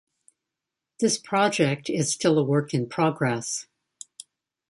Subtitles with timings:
[0.99, 3.67] This project is still a work in progress.